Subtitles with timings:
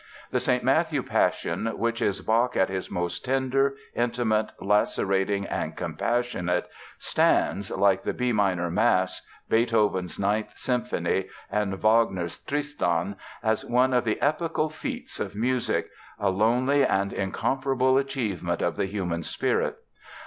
[0.31, 0.63] The St.
[0.63, 8.01] Matthew Passion, which is Bach at his most tender, intimate, lacerating and compassionate, stands, like
[8.01, 14.71] the B minor Mass, Beethoven's Ninth Symphony and Wagner's Tristan, as one of the epochal
[14.71, 15.87] feats of music,
[16.17, 19.77] a lonely and incomparable achievement of the human spirit.